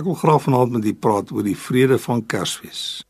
[0.00, 3.02] Ek wil graag vanaand met u praat oor die vrede van Kersfees.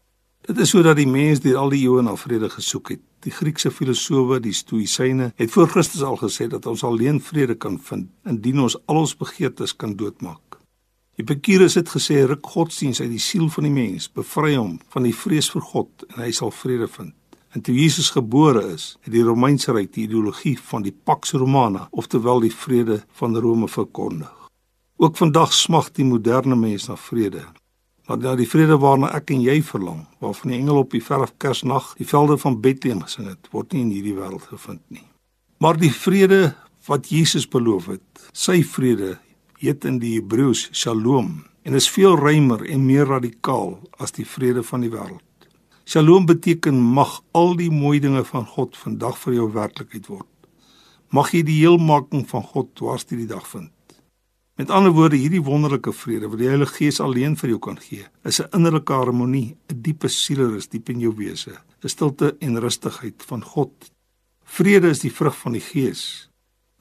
[0.42, 3.02] Dit is sodat die mens deur al die eeue na vrede gesoek het.
[3.22, 7.76] Die Griekse filosowe, die Stoïsyne, het voor Christus al gesê dat ons alleen vrede kan
[7.78, 10.58] vind indien ons al ons begeertes kan doodmaak.
[11.14, 15.14] Epicurus het gesê ruk godsdiens uit die siel van die mens, bevry hom van die
[15.14, 17.14] vrees vir God en hy sal vrede vind.
[17.54, 21.86] En toe Jesus gebore is, het die Romeinse ryk die ideologie van die Pax Romana,
[21.90, 24.39] oftewel die vrede van Rome verkondig.
[25.00, 27.40] Ook vandag smag die moderne mens na vrede.
[28.04, 31.30] Maar daai die vrede waarna ek en jy verlang, waarvan die engel op die verf
[31.40, 35.06] Kersnag die velde van Bethlehem gesing het, word nie in hierdie wêreld gevind nie.
[35.56, 36.50] Maar die vrede
[36.90, 39.14] wat Jesus beloof het, sy vrede,
[39.62, 41.32] heet in die Hebreëus Shalom
[41.64, 45.48] en is veel ruimer en meer radikaal as die vrede van die wêreld.
[45.88, 50.28] Shalom beteken mag al die mooi dinge van God vandag vir jou werklikheid word.
[51.08, 53.72] Mag jy die heelmaking van God dwars deur die dag vind.
[54.60, 58.04] Met ander woorde, hierdie wonderlike vrede wat die Heilige Gees alleen vir jou kan gee,
[58.28, 63.22] is 'n innerlike harmonie, 'n diepe sielrus diep in jou wese, 'n stilte en rustigheid
[63.26, 63.72] van God.
[64.44, 66.28] Vrede is die vrug van die Gees,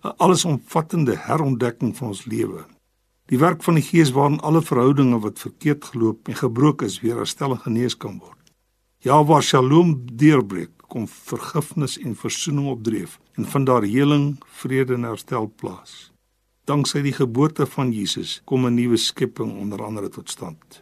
[0.03, 2.65] 'n allesomvattende herontdekking van ons lewe.
[3.27, 7.15] Die werk van die Gees waarin alle verhoudinge wat verkeerd geloop en gebroken is weer
[7.15, 8.51] herstel en genees kan word.
[8.97, 15.03] Ja, waar Shalom deurbreek, kom vergifnis en verzoening opdreef en van daar heling, vrede en
[15.03, 16.11] herstel plaas.
[16.69, 20.81] Danksy die geboorte van Jesus kom 'n nuwe skepping onder andere tot stand.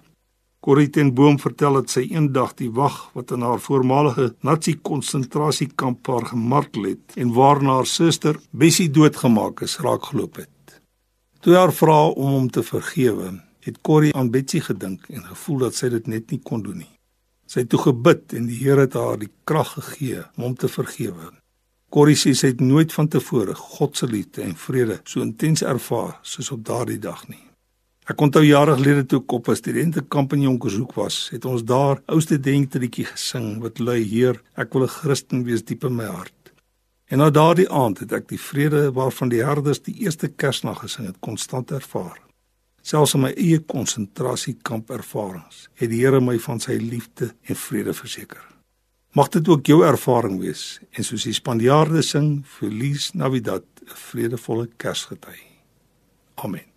[0.59, 6.07] Corrie ten Boom vertel dat sy eendag die wag wat in haar voormalige Nazi konsentrasiekamp
[6.07, 10.81] haar gemartel het en waarna haar suster Bessie doodgemaak is, raak geloop het.
[11.39, 15.75] Toe haar vra om hom te vergewe, het Corrie aan Betsy gedink en gevoel dat
[15.75, 16.95] sy dit net nie kon doen nie.
[17.45, 20.67] Sy het toe gebid en die Here het haar die krag gegee om hom te
[20.67, 21.31] vergewe.
[21.97, 26.19] Corrie sê sy het nooit van tevore God se liefde en vrede so intens ervaar
[26.21, 27.41] soos op daardie dag nie.
[28.05, 31.97] Ek onthou jare gelede toe ek op 'n studentekamp in Jonkershoek was, het ons daar
[32.05, 36.53] ou studenteliedjie gesing wat lui: Heer, ek wil 'n Christen wees diep in my hart.
[37.07, 41.07] En na daardie aand het ek die vrede waarvan die herders die eerste Kersnag gesing
[41.07, 42.21] het, konstant ervaar.
[42.81, 47.93] Selfs in my eie konsentrasiekamp ervarings het die Here my van sy liefde en vrede
[47.93, 48.56] verseker.
[49.17, 54.69] Mag dit ook jou ervaring wees en soos die Spanjaarde sing, Feliz Navidad, 'n vredevolle
[54.77, 55.39] Kersgety.
[56.35, 56.76] Amen.